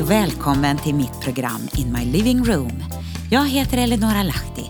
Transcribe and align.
Hej 0.00 0.04
och 0.04 0.10
välkommen 0.10 0.78
till 0.78 0.94
mitt 0.94 1.20
program 1.20 1.60
In 1.76 1.92
My 1.92 2.04
Living 2.04 2.44
Room. 2.44 2.84
Jag 3.30 3.48
heter 3.48 3.78
Eleonora 3.78 4.22
Lahti 4.22 4.64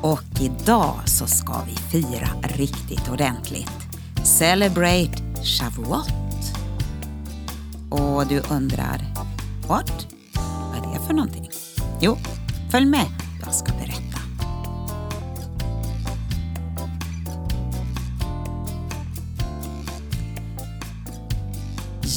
och 0.00 0.22
idag 0.40 0.94
så 1.04 1.26
ska 1.26 1.54
vi 1.66 1.76
fira 1.76 2.28
riktigt 2.42 3.08
ordentligt. 3.12 3.70
Celebrate 4.24 5.12
Shavuot. 5.44 6.12
Och 7.90 8.26
du 8.26 8.42
undrar, 8.50 9.04
what? 9.68 10.06
Vad 10.34 10.88
är 10.88 10.92
det 10.92 11.06
för 11.06 11.14
någonting? 11.14 11.50
Jo, 12.00 12.18
följ 12.70 12.86
med, 12.86 13.06
jag 13.44 13.54
ska 13.54 13.72
berätta. 13.72 14.18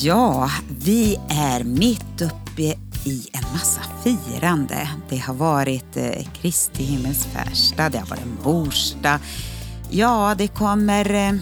Ja, 0.01 0.49
vi 0.79 1.19
är 1.29 1.63
mitt 1.63 2.21
uppe 2.21 2.44
i 3.05 3.29
en 3.33 3.51
massa 3.53 3.81
firande. 4.03 4.89
Det 5.09 5.17
har 5.17 5.33
varit 5.33 5.97
eh, 5.97 6.27
Kristi 6.33 6.83
himmelsfärdsdag, 6.83 7.91
det 7.91 7.97
har 7.97 8.07
varit 8.07 8.43
en. 8.43 9.19
Ja, 9.89 10.35
det 10.37 10.47
kommer 10.47 11.13
eh, 11.13 11.33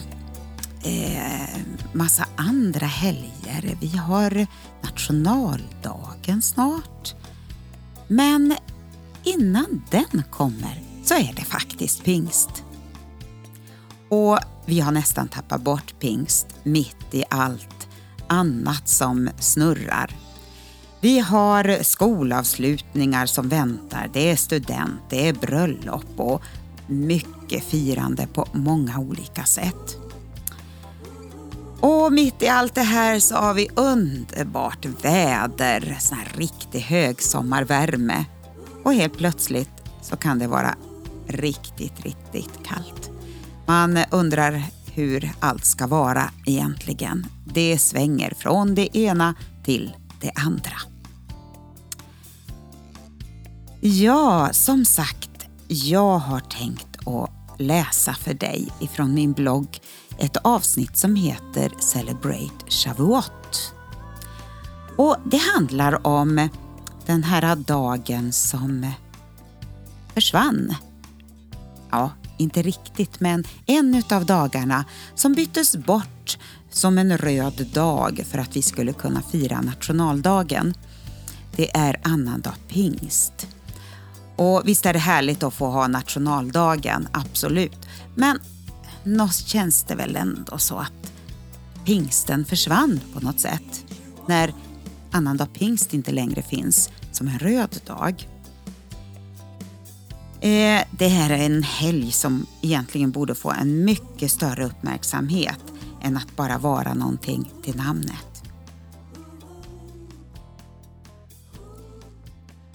eh, 0.82 1.58
massa 1.92 2.26
andra 2.36 2.86
helger. 2.86 3.76
Vi 3.80 3.96
har 3.96 4.46
nationaldagen 4.82 6.42
snart. 6.42 7.14
Men 8.08 8.56
innan 9.24 9.82
den 9.90 10.22
kommer 10.30 10.82
så 11.04 11.14
är 11.14 11.32
det 11.36 11.44
faktiskt 11.44 12.04
pingst. 12.04 12.64
Och 14.08 14.38
vi 14.66 14.80
har 14.80 14.92
nästan 14.92 15.28
tappat 15.28 15.62
bort 15.62 15.94
pingst 16.00 16.46
mitt 16.62 17.14
i 17.14 17.24
allt 17.30 17.88
annat 18.28 18.88
som 18.88 19.30
snurrar. 19.38 20.23
Vi 21.04 21.18
har 21.18 21.82
skolavslutningar 21.82 23.26
som 23.26 23.48
väntar, 23.48 24.10
det 24.12 24.30
är 24.30 24.36
student, 24.36 25.00
det 25.10 25.28
är 25.28 25.32
bröllop 25.32 26.06
och 26.16 26.42
mycket 26.86 27.64
firande 27.64 28.26
på 28.26 28.48
många 28.52 28.98
olika 28.98 29.44
sätt. 29.44 29.96
Och 31.80 32.12
mitt 32.12 32.42
i 32.42 32.48
allt 32.48 32.74
det 32.74 32.82
här 32.82 33.18
så 33.18 33.34
har 33.36 33.54
vi 33.54 33.68
underbart 33.74 34.86
väder, 35.02 35.96
sån 36.00 36.18
här 36.18 36.32
riktig 36.36 36.80
högsommarvärme. 36.80 38.24
Och 38.84 38.94
helt 38.94 39.18
plötsligt 39.18 39.82
så 40.02 40.16
kan 40.16 40.38
det 40.38 40.46
vara 40.46 40.74
riktigt, 41.26 42.04
riktigt 42.04 42.66
kallt. 42.66 43.10
Man 43.66 43.98
undrar 44.10 44.62
hur 44.92 45.30
allt 45.40 45.64
ska 45.64 45.86
vara 45.86 46.30
egentligen. 46.46 47.26
Det 47.54 47.78
svänger 47.78 48.34
från 48.38 48.74
det 48.74 48.96
ena 48.96 49.34
till 49.64 49.92
det 50.20 50.32
andra. 50.34 50.93
Ja, 53.86 54.48
som 54.52 54.84
sagt, 54.84 55.46
jag 55.68 56.18
har 56.18 56.40
tänkt 56.40 57.08
att 57.08 57.60
läsa 57.60 58.14
för 58.14 58.34
dig 58.34 58.68
ifrån 58.80 59.14
min 59.14 59.32
blogg 59.32 59.80
ett 60.18 60.36
avsnitt 60.36 60.96
som 60.96 61.16
heter 61.16 61.72
Celebrate 61.78 62.64
Shavuot. 62.68 63.72
Och 64.96 65.16
det 65.24 65.40
handlar 65.54 66.06
om 66.06 66.48
den 67.06 67.22
här 67.22 67.56
dagen 67.56 68.32
som 68.32 68.90
försvann. 70.14 70.74
Ja, 71.90 72.10
inte 72.38 72.62
riktigt, 72.62 73.20
men 73.20 73.44
en 73.66 74.02
av 74.10 74.26
dagarna 74.26 74.84
som 75.14 75.32
byttes 75.32 75.76
bort 75.76 76.38
som 76.70 76.98
en 76.98 77.18
röd 77.18 77.66
dag 77.72 78.24
för 78.30 78.38
att 78.38 78.56
vi 78.56 78.62
skulle 78.62 78.92
kunna 78.92 79.22
fira 79.22 79.60
nationaldagen. 79.60 80.74
Det 81.56 81.76
är 81.76 82.00
annandag 82.02 82.54
pingst. 82.68 83.46
Och 84.36 84.62
visst 84.64 84.86
är 84.86 84.92
det 84.92 84.98
härligt 84.98 85.42
att 85.42 85.54
få 85.54 85.66
ha 85.66 85.86
nationaldagen, 85.86 87.08
absolut. 87.12 87.78
Men 88.14 88.38
något 89.04 89.34
känns 89.34 89.82
det 89.82 89.94
väl 89.94 90.16
ändå 90.16 90.58
så 90.58 90.76
att 90.78 91.12
pingsten 91.84 92.44
försvann 92.44 93.00
på 93.14 93.20
något 93.20 93.40
sätt. 93.40 93.84
När 94.28 94.54
annandag 95.10 95.46
pingst 95.54 95.94
inte 95.94 96.12
längre 96.12 96.42
finns 96.42 96.90
som 97.12 97.28
en 97.28 97.38
röd 97.38 97.80
dag. 97.86 98.28
Eh, 100.40 100.82
det 100.90 101.08
här 101.08 101.30
är 101.30 101.46
en 101.46 101.62
helg 101.62 102.12
som 102.12 102.46
egentligen 102.62 103.10
borde 103.10 103.34
få 103.34 103.50
en 103.50 103.84
mycket 103.84 104.30
större 104.30 104.64
uppmärksamhet 104.64 105.60
än 106.02 106.16
att 106.16 106.36
bara 106.36 106.58
vara 106.58 106.94
någonting 106.94 107.52
till 107.62 107.76
namnet. 107.76 108.42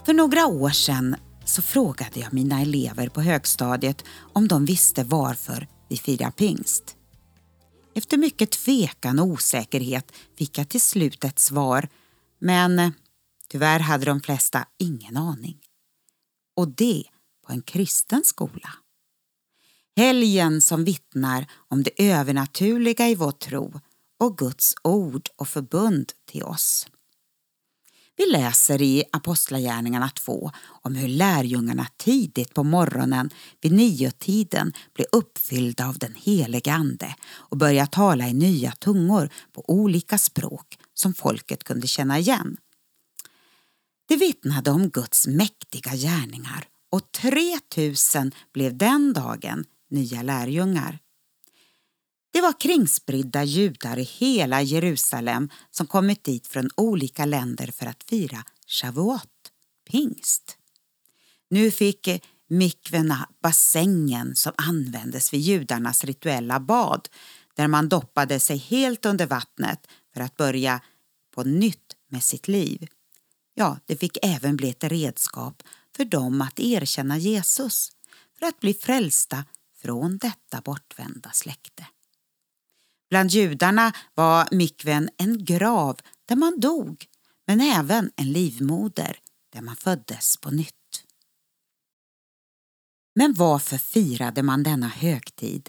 För 0.06 0.12
några 0.12 0.46
år 0.46 0.70
sedan 0.70 1.16
så 1.50 1.62
frågade 1.62 2.20
jag 2.20 2.32
mina 2.32 2.60
elever 2.60 3.08
på 3.08 3.20
högstadiet 3.20 4.04
om 4.32 4.48
de 4.48 4.64
visste 4.64 5.04
varför 5.04 5.68
vi 5.88 5.96
firar 5.96 6.30
pingst. 6.30 6.96
Efter 7.94 8.16
mycket 8.16 8.50
tvekan 8.50 9.18
och 9.18 9.26
osäkerhet 9.26 10.12
fick 10.36 10.58
jag 10.58 10.68
till 10.68 10.80
slut 10.80 11.24
ett 11.24 11.38
svar 11.38 11.88
men 12.38 12.92
tyvärr 13.48 13.80
hade 13.80 14.04
de 14.04 14.20
flesta 14.20 14.66
ingen 14.78 15.16
aning. 15.16 15.58
Och 16.56 16.68
det 16.68 17.04
på 17.46 17.52
en 17.52 17.62
kristen 17.62 18.24
skola. 18.24 18.72
Helgen 19.96 20.60
som 20.60 20.84
vittnar 20.84 21.46
om 21.68 21.82
det 21.82 22.10
övernaturliga 22.10 23.08
i 23.08 23.14
vår 23.14 23.32
tro 23.32 23.80
och 24.18 24.38
Guds 24.38 24.74
ord 24.82 25.28
och 25.36 25.48
förbund 25.48 26.12
till 26.26 26.42
oss. 26.42 26.86
Vi 28.20 28.26
läser 28.26 28.82
i 28.82 29.04
Apostlagärningarna 29.12 30.10
2 30.10 30.50
om 30.66 30.94
hur 30.94 31.08
lärjungarna 31.08 31.86
tidigt 31.96 32.54
på 32.54 32.62
morgonen 32.62 33.30
vid 33.60 33.72
niotiden 33.72 34.72
blev 34.94 35.06
uppfyllda 35.12 35.88
av 35.88 35.98
den 35.98 36.14
helige 36.14 36.72
Ande 36.72 37.14
och 37.32 37.56
började 37.56 37.90
tala 37.90 38.28
i 38.28 38.32
nya 38.32 38.72
tungor 38.72 39.30
på 39.52 39.64
olika 39.68 40.18
språk 40.18 40.78
som 40.94 41.14
folket 41.14 41.64
kunde 41.64 41.86
känna 41.86 42.18
igen. 42.18 42.56
Det 44.08 44.16
vittnade 44.16 44.70
om 44.70 44.88
Guds 44.88 45.26
mäktiga 45.26 45.94
gärningar 45.94 46.64
och 46.92 47.12
3000 47.12 48.32
blev 48.54 48.76
den 48.76 49.12
dagen 49.12 49.64
nya 49.90 50.22
lärjungar. 50.22 50.98
Det 52.32 52.40
var 52.40 52.60
kringspridda 52.60 53.44
judar 53.44 53.98
i 53.98 54.02
hela 54.02 54.62
Jerusalem 54.62 55.50
som 55.70 55.86
kommit 55.86 56.24
dit 56.24 56.46
från 56.46 56.70
olika 56.76 57.24
länder 57.24 57.66
för 57.66 57.86
att 57.86 58.04
fira 58.04 58.44
shavuot, 58.66 59.52
pingst. 59.90 60.56
Nu 61.50 61.70
fick 61.70 62.08
mikvena 62.48 63.28
bassängen 63.42 64.36
som 64.36 64.52
användes 64.56 65.32
vid 65.32 65.40
judarnas 65.40 66.04
rituella 66.04 66.60
bad 66.60 67.08
där 67.54 67.68
man 67.68 67.88
doppade 67.88 68.40
sig 68.40 68.56
helt 68.56 69.06
under 69.06 69.26
vattnet 69.26 69.86
för 70.14 70.20
att 70.20 70.36
börja 70.36 70.80
på 71.34 71.42
nytt 71.44 71.96
med 72.08 72.22
sitt 72.22 72.48
liv. 72.48 72.88
Ja, 73.54 73.78
det 73.86 73.96
fick 73.96 74.18
även 74.22 74.56
bli 74.56 74.70
ett 74.70 74.84
redskap 74.84 75.62
för 75.96 76.04
dem 76.04 76.40
att 76.40 76.60
erkänna 76.60 77.18
Jesus 77.18 77.90
för 78.38 78.46
att 78.46 78.60
bli 78.60 78.74
frälsta 78.74 79.44
från 79.82 80.18
detta 80.18 80.60
bortvända 80.60 81.30
släkte. 81.32 81.86
Bland 83.10 83.30
judarna 83.30 83.92
var 84.14 84.48
mikven 84.50 85.10
en 85.16 85.44
grav 85.44 86.00
där 86.24 86.36
man 86.36 86.60
dog 86.60 87.06
men 87.46 87.60
även 87.60 88.10
en 88.16 88.32
livmoder 88.32 89.18
där 89.52 89.60
man 89.60 89.76
föddes 89.76 90.36
på 90.36 90.50
nytt. 90.50 90.74
Men 93.14 93.34
varför 93.34 93.78
firade 93.78 94.42
man 94.42 94.62
denna 94.62 94.88
högtid? 94.88 95.68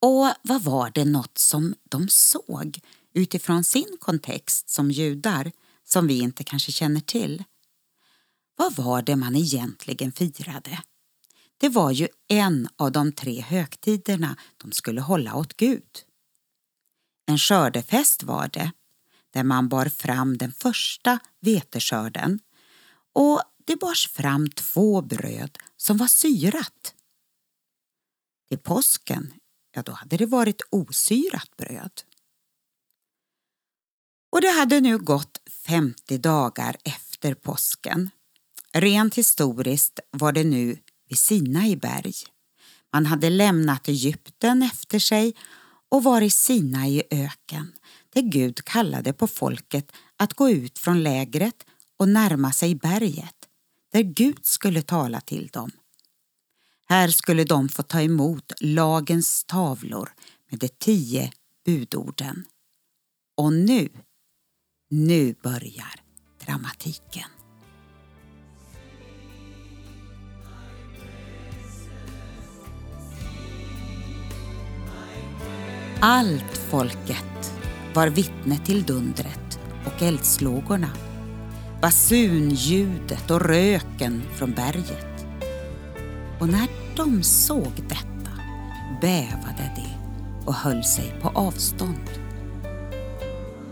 Och 0.00 0.28
vad 0.42 0.62
var 0.62 0.90
det 0.94 1.04
något 1.04 1.38
som 1.38 1.74
de 1.90 2.08
såg 2.08 2.80
utifrån 3.14 3.64
sin 3.64 3.96
kontext 4.00 4.70
som 4.70 4.90
judar 4.90 5.52
som 5.84 6.06
vi 6.06 6.18
inte 6.18 6.44
kanske 6.44 6.72
känner 6.72 7.00
till? 7.00 7.44
Vad 8.56 8.76
var 8.76 9.02
det 9.02 9.16
man 9.16 9.36
egentligen 9.36 10.12
firade? 10.12 10.82
Det 11.58 11.68
var 11.68 11.90
ju 11.90 12.08
en 12.28 12.68
av 12.76 12.92
de 12.92 13.12
tre 13.12 13.40
högtiderna 13.40 14.36
de 14.56 14.72
skulle 14.72 15.00
hålla 15.00 15.36
åt 15.36 15.56
Gud. 15.56 16.07
En 17.28 17.38
skördefest 17.38 18.22
var 18.22 18.48
det, 18.48 18.72
där 19.30 19.44
man 19.44 19.68
bar 19.68 19.86
fram 19.86 20.38
den 20.38 20.52
första 20.52 21.18
veteskörden 21.40 22.40
och 23.12 23.42
det 23.64 23.76
bars 23.76 24.08
fram 24.08 24.50
två 24.50 25.02
bröd 25.02 25.58
som 25.76 25.96
var 25.96 26.06
syrat. 26.06 26.94
Till 28.48 28.58
påsken, 28.58 29.34
ja 29.74 29.82
då 29.82 29.92
hade 29.92 30.16
det 30.16 30.26
varit 30.26 30.62
osyrat 30.70 31.56
bröd. 31.56 32.02
Och 34.32 34.40
det 34.40 34.50
hade 34.50 34.80
nu 34.80 34.98
gått 34.98 35.40
50 35.50 36.18
dagar 36.18 36.76
efter 36.84 37.34
påsken 37.34 38.10
Rent 38.72 39.14
historiskt 39.14 40.00
var 40.10 40.32
det 40.32 40.44
nu 40.44 40.78
vid 41.08 41.18
Sinai 41.18 41.76
berg. 41.76 42.14
Man 42.92 43.06
hade 43.06 43.30
lämnat 43.30 43.88
Egypten 43.88 44.62
efter 44.62 44.98
sig 44.98 45.34
och 45.88 46.04
var 46.04 46.20
i 46.20 46.30
Sinai 46.30 47.02
öken 47.10 47.72
där 48.12 48.22
Gud 48.22 48.64
kallade 48.64 49.12
på 49.12 49.26
folket 49.26 49.92
att 50.16 50.34
gå 50.34 50.50
ut 50.50 50.78
från 50.78 51.02
lägret 51.02 51.66
och 51.98 52.08
närma 52.08 52.52
sig 52.52 52.74
berget 52.74 53.34
där 53.92 54.02
Gud 54.02 54.46
skulle 54.46 54.82
tala 54.82 55.20
till 55.20 55.46
dem. 55.46 55.70
Här 56.88 57.08
skulle 57.08 57.44
de 57.44 57.68
få 57.68 57.82
ta 57.82 58.02
emot 58.02 58.52
lagens 58.60 59.44
tavlor 59.44 60.12
med 60.50 60.60
de 60.60 60.68
tio 60.68 61.32
budorden. 61.64 62.44
Och 63.36 63.52
nu, 63.52 63.88
nu 64.90 65.34
börjar 65.42 65.94
dramatiken. 66.46 67.37
Allt 76.00 76.58
folket 76.70 77.54
var 77.94 78.08
vittne 78.08 78.58
till 78.58 78.82
dundret 78.82 79.60
och 79.86 80.02
eldslågorna, 80.02 80.90
basunljudet 81.82 83.30
och 83.30 83.40
röken 83.40 84.22
från 84.34 84.52
berget. 84.52 85.26
Och 86.40 86.48
när 86.48 86.68
de 86.96 87.22
såg 87.22 87.72
detta 87.88 88.30
bävade 89.00 89.72
de 89.76 89.88
och 90.46 90.54
höll 90.54 90.84
sig 90.84 91.14
på 91.22 91.28
avstånd. 91.28 92.10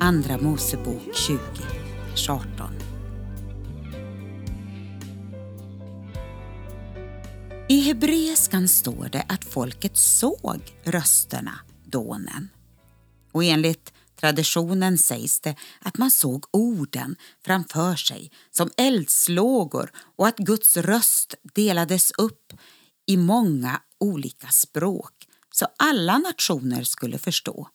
Andra 0.00 0.38
Mosebok 0.38 1.14
20, 1.14 1.38
vers 2.10 2.30
18. 2.30 2.46
I 7.68 7.80
hebreiskan 7.80 8.68
står 8.68 9.08
det 9.12 9.24
att 9.28 9.44
folket 9.44 9.96
såg 9.96 10.60
rösterna 10.84 11.58
dånen. 11.86 12.48
Och 13.32 13.44
enligt 13.44 13.92
traditionen 14.20 14.98
sägs 14.98 15.40
det 15.40 15.56
att 15.80 15.98
man 15.98 16.10
såg 16.10 16.44
orden 16.50 17.16
framför 17.44 17.96
sig 17.96 18.30
som 18.50 18.70
eldslågor 18.76 19.90
och 20.16 20.28
att 20.28 20.36
Guds 20.36 20.76
röst 20.76 21.34
delades 21.54 22.10
upp 22.18 22.52
i 23.06 23.16
många 23.16 23.80
olika 23.98 24.48
språk 24.48 25.12
så 25.50 25.66
alla 25.78 26.18
nationer 26.18 26.84
skulle 26.84 27.18
förstå. 27.18 27.68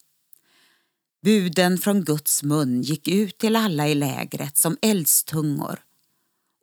Buden 1.24 1.78
från 1.78 2.04
Guds 2.04 2.44
mun 2.44 2.82
gick 2.82 3.08
ut 3.08 3.38
till 3.38 3.56
alla 3.56 3.88
i 3.88 3.96
lägret 3.96 4.58
som 4.58 4.78
eldstungor 4.82 5.80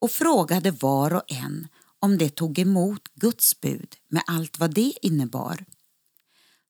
och 0.01 0.11
frågade 0.11 0.71
var 0.71 1.15
och 1.15 1.33
en 1.33 1.69
om 2.01 2.19
de 2.19 2.29
tog 2.29 2.59
emot 2.59 3.09
Guds 3.15 3.61
bud 3.61 3.95
med 4.09 4.23
allt 4.27 4.59
vad 4.59 4.75
det 4.75 4.93
innebar. 5.03 5.65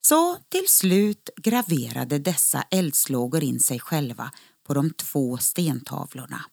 Så 0.01 0.37
till 0.49 0.67
slut 0.67 1.29
graverade 1.35 2.19
dessa 2.19 2.61
eldslågor 2.71 3.43
in 3.43 3.59
sig 3.59 3.79
själva 3.79 4.31
på 4.63 4.73
de 4.73 4.93
två 4.93 5.37
stentavlorna. 5.37 6.45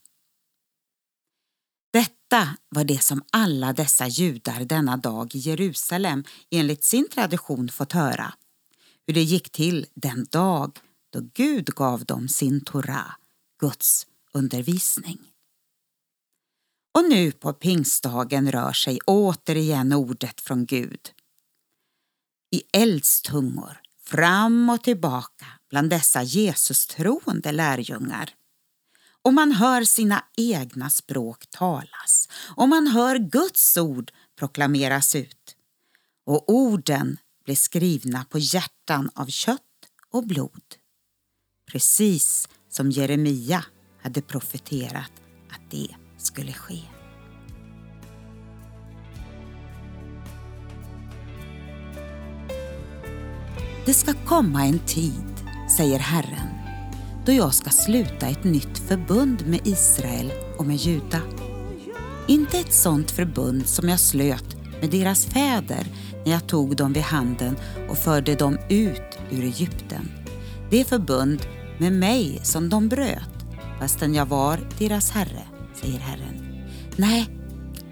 Detta 1.92 2.56
var 2.68 2.84
det 2.84 3.02
som 3.02 3.22
alla 3.32 3.72
dessa 3.72 4.06
judar 4.06 4.64
denna 4.64 4.96
dag 4.96 5.34
i 5.34 5.38
Jerusalem 5.38 6.24
enligt 6.50 6.84
sin 6.84 7.08
tradition 7.08 7.68
fått 7.68 7.92
höra. 7.92 8.34
Hur 9.06 9.14
det 9.14 9.22
gick 9.22 9.50
till 9.52 9.86
den 9.94 10.26
dag 10.30 10.78
då 11.12 11.20
Gud 11.34 11.66
gav 11.66 12.04
dem 12.04 12.28
sin 12.28 12.64
Torah, 12.64 13.10
Guds 13.60 14.06
undervisning. 14.32 15.18
Och 16.94 17.04
nu 17.08 17.32
på 17.32 17.52
pingstdagen 17.52 18.52
rör 18.52 18.72
sig 18.72 18.98
återigen 19.06 19.92
ordet 19.92 20.40
från 20.40 20.66
Gud 20.66 21.10
i 22.50 22.62
eldstungor 22.72 23.80
fram 24.04 24.70
och 24.70 24.82
tillbaka 24.82 25.46
bland 25.70 25.90
dessa 25.90 26.22
Jesus-troende 26.22 27.52
lärjungar. 27.52 28.30
Och 29.22 29.34
man 29.34 29.52
hör 29.52 29.84
sina 29.84 30.24
egna 30.36 30.90
språk 30.90 31.50
talas 31.50 32.28
och 32.56 32.68
man 32.68 32.86
hör 32.86 33.18
Guds 33.18 33.76
ord 33.76 34.12
proklameras 34.38 35.14
ut. 35.14 35.56
Och 36.26 36.50
orden 36.50 37.16
blir 37.44 37.56
skrivna 37.56 38.24
på 38.24 38.38
hjärtan 38.38 39.10
av 39.14 39.26
kött 39.26 39.60
och 40.10 40.26
blod. 40.26 40.62
Precis 41.72 42.48
som 42.68 42.90
Jeremia 42.90 43.64
hade 44.02 44.22
profeterat 44.22 45.12
att 45.50 45.70
det 45.70 45.88
skulle 46.18 46.52
ske. 46.52 47.05
Det 53.86 53.94
ska 53.94 54.12
komma 54.24 54.64
en 54.64 54.78
tid, 54.78 55.24
säger 55.76 55.98
Herren, 55.98 56.48
då 57.26 57.32
jag 57.32 57.54
ska 57.54 57.70
sluta 57.70 58.28
ett 58.28 58.44
nytt 58.44 58.78
förbund 58.78 59.46
med 59.46 59.60
Israel 59.64 60.32
och 60.58 60.66
med 60.66 60.76
Juda. 60.76 61.20
Inte 62.26 62.58
ett 62.58 62.72
sådant 62.72 63.10
förbund 63.10 63.66
som 63.66 63.88
jag 63.88 64.00
slöt 64.00 64.56
med 64.80 64.90
deras 64.90 65.26
fäder 65.26 65.86
när 66.24 66.32
jag 66.32 66.46
tog 66.46 66.76
dem 66.76 66.92
vid 66.92 67.02
handen 67.02 67.56
och 67.88 67.98
förde 67.98 68.34
dem 68.34 68.58
ut 68.68 69.18
ur 69.30 69.44
Egypten. 69.44 70.08
Det 70.70 70.84
förbund 70.84 71.40
med 71.78 71.92
mig 71.92 72.40
som 72.42 72.68
de 72.68 72.88
bröt, 72.88 73.46
fastän 73.80 74.14
jag 74.14 74.26
var 74.26 74.60
deras 74.78 75.10
herre, 75.10 75.42
säger 75.74 75.98
Herren. 75.98 76.64
Nej, 76.96 77.28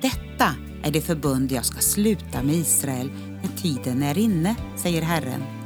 detta 0.00 0.55
är 0.82 0.90
det 0.90 1.00
förbund 1.00 1.52
jag 1.52 1.64
ska 1.64 1.81
sluta 1.81 2.43
med 2.43 2.55
Israel 2.55 3.11
när 3.43 3.62
tiden 3.62 4.02
är 4.02 4.19
inne, 4.19 4.55
säger 4.76 5.02
Herren. 5.02 5.63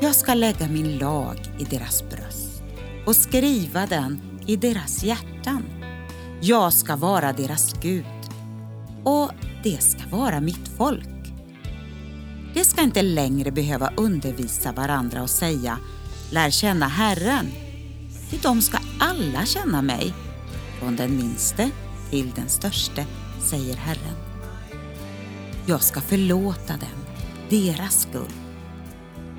Jag 0.00 0.14
ska 0.14 0.34
lägga 0.34 0.68
min 0.68 0.98
lag 0.98 1.36
i 1.58 1.64
deras 1.64 2.02
bröst 2.10 2.62
och 3.06 3.16
skriva 3.16 3.86
den 3.86 4.20
i 4.46 4.56
deras 4.56 5.04
hjärtan. 5.04 5.62
Jag 6.40 6.72
ska 6.72 6.96
vara 6.96 7.32
deras 7.32 7.72
Gud 7.72 8.04
och 9.04 9.30
det 9.62 9.82
ska 9.82 10.16
vara 10.16 10.40
mitt 10.40 10.68
folk. 10.76 11.08
De 12.54 12.64
ska 12.64 12.82
inte 12.82 13.02
längre 13.02 13.50
behöva 13.50 13.92
undervisa 13.96 14.72
varandra 14.72 15.22
och 15.22 15.30
säga 15.30 15.78
lär 16.30 16.50
känna 16.50 16.88
Herren. 16.88 17.46
För 18.30 18.42
de 18.42 18.60
ska 18.60 18.78
alla 19.00 19.46
känna 19.46 19.82
mig, 19.82 20.14
från 20.80 20.96
den 20.96 21.16
minste 21.16 21.70
till 22.10 22.30
den 22.36 22.48
störste, 22.48 23.06
säger 23.40 23.76
Herren. 23.76 24.16
Jag 25.66 25.82
ska 25.82 26.00
förlåta 26.00 26.72
dem, 26.72 27.04
deras 27.50 28.00
skuld 28.00 28.47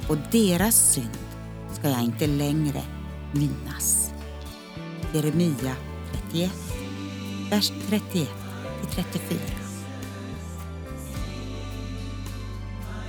och 0.10 0.18
deras 0.32 0.76
synd 0.76 1.18
ska 1.74 1.90
jag 1.90 2.04
inte 2.04 2.28
längre 2.28 2.82
minnas. 3.32 4.12
Jeremia 5.14 5.76
31, 6.12 6.52
vers 7.52 7.72
31 7.90 8.30
34. 8.92 9.40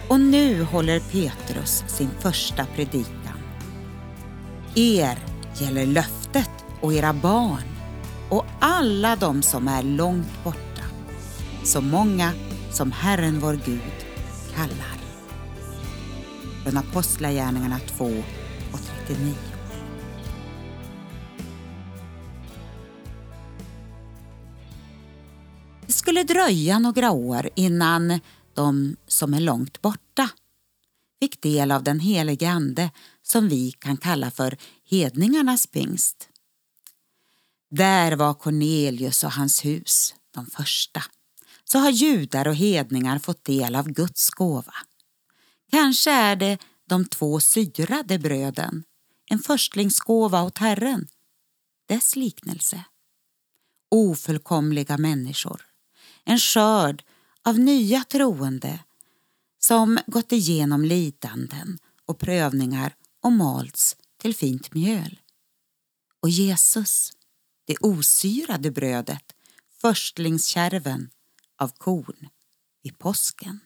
Och 0.09 0.21
nu 0.21 0.62
håller 0.62 1.00
Petrus 1.00 1.85
sin 1.87 2.11
första 2.21 2.66
predikan. 2.66 3.38
Er 4.75 5.19
gäller 5.59 5.87
löftet 5.87 6.50
och 6.80 6.95
era 6.95 7.12
barn 7.12 7.64
och 8.28 8.45
alla 8.61 9.16
de 9.16 9.42
som 9.42 9.69
är 9.69 9.83
långt 9.83 10.45
borta, 10.45 10.85
så 11.64 11.80
många 11.80 12.33
som 12.71 12.92
Herren 12.92 13.40
vår 13.40 13.61
Gud 13.64 14.07
kallar 14.57 15.00
från 16.64 16.76
Apostlagärningarna 16.76 17.79
2 17.79 18.05
och 18.73 18.81
39. 19.07 19.35
Det 25.87 25.93
skulle 25.93 26.23
dröja 26.23 26.79
några 26.79 27.11
år 27.11 27.50
innan 27.55 28.21
de 28.55 28.97
som 29.07 29.35
är 29.35 29.40
långt 29.40 29.83
borta 29.83 30.31
fick 31.21 31.43
del 31.43 31.71
av 31.71 31.83
den 31.83 32.00
helige 32.00 32.50
Ande 32.50 32.90
som 33.23 33.49
vi 33.49 33.73
kan 33.73 33.97
kalla 33.97 34.31
för 34.31 34.57
hedningarnas 34.90 35.67
pingst. 35.67 36.29
Där 37.71 38.17
var 38.17 38.35
Cornelius 38.35 39.25
och 39.25 39.33
hans 39.33 39.64
hus 39.64 40.14
de 40.35 40.47
första. 40.47 41.02
Så 41.64 41.79
har 41.79 41.90
judar 41.90 42.49
och 42.49 42.55
hedningar 42.55 43.19
fått 43.19 43.45
del 43.45 43.75
av 43.75 43.88
Guds 43.88 44.31
gåva. 44.31 44.75
Kanske 45.70 46.10
är 46.10 46.36
det 46.36 46.58
de 46.88 47.04
två 47.04 47.40
syrade 47.40 48.18
bröden, 48.18 48.84
en 49.30 49.38
förstlingsgåva 49.38 50.42
åt 50.42 50.58
Herren, 50.58 51.08
dess 51.88 52.16
liknelse. 52.16 52.84
Ofullkomliga 53.90 54.98
människor, 54.98 55.62
en 56.24 56.38
skörd 56.38 57.02
av 57.42 57.58
nya 57.58 58.04
troende 58.04 58.84
som 59.58 59.98
gått 60.06 60.32
igenom 60.32 60.84
lidanden 60.84 61.78
och 62.06 62.18
prövningar 62.18 62.94
och 63.22 63.32
malts 63.32 63.96
till 64.16 64.34
fint 64.34 64.74
mjöl. 64.74 65.20
Och 66.22 66.30
Jesus, 66.30 67.12
det 67.64 67.76
osyrade 67.76 68.70
brödet, 68.70 69.32
förstlingskärven 69.80 71.10
av 71.58 71.68
korn 71.68 72.28
vid 72.82 72.98
påsken. 72.98 73.60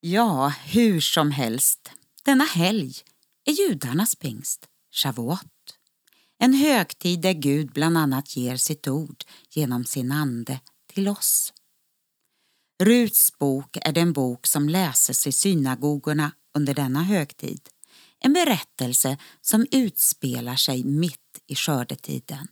Ja, 0.00 0.48
hur 0.48 1.00
som 1.00 1.30
helst. 1.30 1.90
Denna 2.24 2.44
helg 2.44 2.94
är 3.44 3.52
judarnas 3.52 4.14
pingst, 4.14 4.66
shavuot. 4.92 5.40
En 6.38 6.54
högtid 6.54 7.20
där 7.20 7.32
Gud 7.32 7.72
bland 7.72 7.98
annat 7.98 8.36
ger 8.36 8.56
sitt 8.56 8.88
ord 8.88 9.24
genom 9.50 9.84
sin 9.84 10.12
ande 10.12 10.60
till 10.86 11.08
oss. 11.08 11.52
Ruts 12.82 13.38
bok 13.38 13.76
är 13.82 13.92
den 13.92 14.12
bok 14.12 14.46
som 14.46 14.68
läses 14.68 15.26
i 15.26 15.32
synagogorna 15.32 16.32
under 16.54 16.74
denna 16.74 17.02
högtid. 17.02 17.68
En 18.20 18.32
berättelse 18.32 19.18
som 19.40 19.66
utspelar 19.70 20.56
sig 20.56 20.84
mitt 20.84 21.42
i 21.46 21.54
skördetiden. 21.54 22.48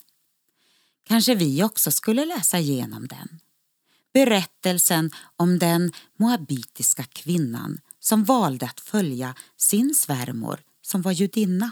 Kanske 1.05 1.35
vi 1.35 1.63
också 1.63 1.91
skulle 1.91 2.25
läsa 2.25 2.59
igenom 2.59 3.09
den. 3.09 3.41
Berättelsen 4.15 5.11
om 5.37 5.59
den 5.59 5.93
moabitiska 6.19 7.05
kvinnan 7.05 7.81
som 8.01 8.25
valde 8.25 8.67
att 8.67 8.81
följa 8.81 9.35
sin 9.57 9.95
svärmor 9.95 10.61
som 10.83 11.03
var 11.03 11.13
judinna. 11.13 11.71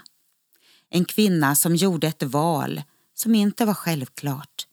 En 0.91 1.05
kvinna 1.05 1.55
som 1.55 1.77
gjorde 1.77 2.07
ett 2.07 2.23
val 2.23 2.83
som 3.15 3.35
inte 3.35 3.65
var 3.65 3.75
självklart 3.75 4.67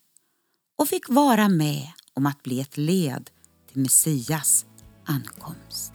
och 0.78 0.88
fick 0.88 1.08
vara 1.08 1.48
med 1.48 1.92
om 2.14 2.26
att 2.26 2.42
bli 2.42 2.60
ett 2.60 2.76
led 2.76 3.30
till 3.68 3.82
Messias 3.82 4.66
ankomst. 5.04 5.92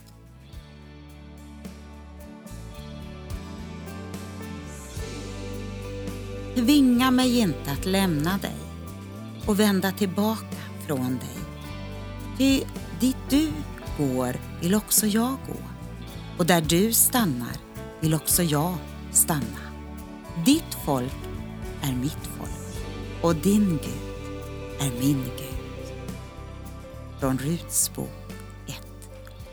Tvinga 6.56 7.12
mig 7.12 7.40
inte 7.40 7.72
att 7.72 7.86
lämna 7.86 8.38
dig 8.38 8.58
och 9.48 9.60
vända 9.60 9.92
tillbaka 9.92 10.58
från 10.88 11.18
dig. 11.18 11.45
Ty 12.38 12.64
dit 13.00 13.18
du 13.30 13.52
går 13.98 14.36
vill 14.62 14.76
också 14.76 15.08
jag 15.08 15.38
gå 15.48 15.58
och 16.38 16.46
där 16.46 16.62
du 16.62 16.94
stannar 16.94 17.58
vill 18.02 18.14
också 18.14 18.44
jag 18.44 18.78
stanna. 19.12 19.62
Ditt 20.46 20.78
folk 20.86 21.14
är 21.82 21.94
mitt 21.94 22.28
folk 22.38 22.86
och 23.22 23.36
din 23.36 23.80
Gud 23.84 24.16
är 24.80 24.92
min 25.00 25.24
Gud. 25.24 25.92
Från 27.20 27.38
Ruts 27.38 27.96
bok 27.96 28.32
1 28.68 28.76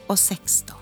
och 0.06 0.18
16. 0.18 0.76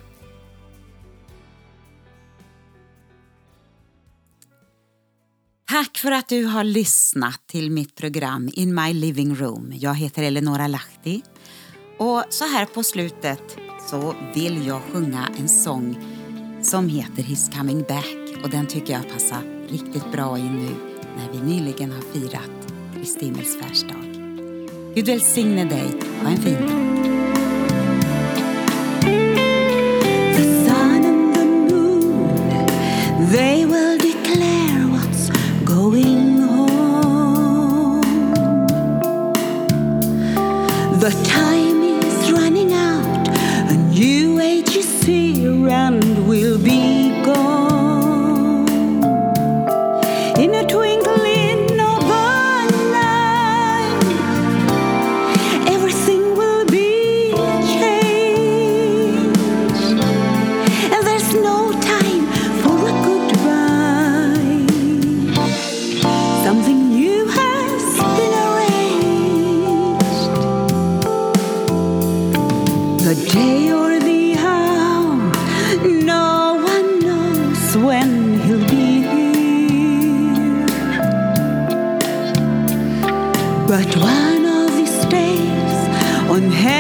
Tack 5.69 5.99
för 5.99 6.13
att 6.13 6.29
du 6.29 6.45
har 6.45 6.65
lyssnat 6.65 7.47
till 7.47 7.71
mitt 7.71 7.95
program 7.95 8.51
In 8.53 8.75
My 8.75 8.93
Living 8.93 9.35
Room. 9.35 9.73
Jag 9.75 9.95
heter 9.95 10.23
Eleonora 10.23 10.67
Lahti 10.67 11.23
och 12.01 12.25
så 12.29 12.45
här 12.45 12.67
på 12.67 12.83
slutet 12.83 13.57
så 13.91 14.15
vill 14.35 14.67
jag 14.67 14.83
sjunga 14.93 15.29
en 15.39 15.49
sång 15.49 15.99
som 16.63 16.89
heter 16.89 17.23
He's 17.23 17.59
coming 17.59 17.83
back 17.89 18.17
och 18.45 18.51
den 18.51 18.67
tycker 18.67 18.93
jag 18.93 19.09
passar 19.13 19.43
riktigt 19.69 20.13
bra 20.13 20.39
in 20.39 20.57
nu 20.57 20.71
när 21.17 21.33
vi 21.33 21.53
nyligen 21.55 21.93
har 21.93 22.01
firat 22.01 22.73
Kristi 22.95 23.25
himmelsfärdsdag. 23.25 24.05
Gud 24.95 25.07
välsigne 25.07 25.65
dig. 25.65 25.87
Ha 26.23 26.31
en 26.31 26.37
fin 26.37 26.55
dag. 26.55 27.00
But 83.71 83.97
one 83.99 84.47
of 84.47 84.75
these 84.75 85.05
days, 85.05 85.89
on 86.29 86.51
heaven's 86.51 86.80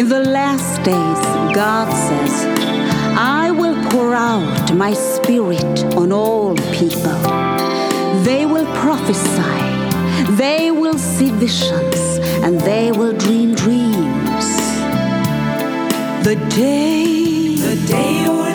In 0.00 0.08
the 0.08 0.20
last 0.20 0.82
days, 0.82 1.54
God 1.54 1.92
says, 1.92 2.79
pour 3.90 4.14
out 4.14 4.72
my 4.74 4.92
spirit 4.92 5.82
on 5.96 6.12
all 6.12 6.54
people. 6.72 7.20
They 8.22 8.46
will 8.46 8.66
prophesy, 8.76 10.34
they 10.36 10.70
will 10.70 10.98
see 10.98 11.30
visions, 11.32 12.18
and 12.44 12.60
they 12.60 12.92
will 12.92 13.12
dream 13.12 13.54
dreams. 13.54 14.46
The 16.24 16.36
day, 16.50 17.56
the 17.56 17.76
day 17.88 18.49